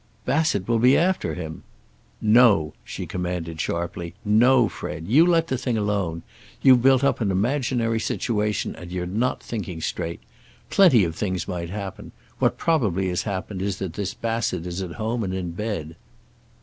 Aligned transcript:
"Bassett 0.25 0.67
will 0.67 0.79
be 0.79 0.97
after 0.97 1.35
him." 1.35 1.61
"No!" 2.19 2.73
she 2.83 3.05
commanded 3.05 3.61
sharply. 3.61 4.15
"No, 4.25 4.67
Fred. 4.67 5.07
You 5.07 5.27
let 5.27 5.45
the 5.45 5.59
thing 5.59 5.77
alone. 5.77 6.23
You've 6.59 6.81
built 6.81 7.03
up 7.03 7.21
an 7.21 7.29
imaginary 7.29 7.99
situation, 7.99 8.75
and 8.75 8.91
you're 8.91 9.05
not 9.05 9.43
thinking 9.43 9.79
straight. 9.79 10.21
Plenty 10.71 11.03
of 11.03 11.15
things 11.15 11.47
might 11.47 11.69
happen. 11.69 12.13
What 12.39 12.57
probably 12.57 13.09
has 13.09 13.21
happened 13.21 13.61
is 13.61 13.77
that 13.77 13.93
this 13.93 14.15
Bassett 14.15 14.65
is 14.65 14.81
at 14.81 14.93
home 14.93 15.23
and 15.23 15.35
in 15.35 15.51
bed." 15.51 15.95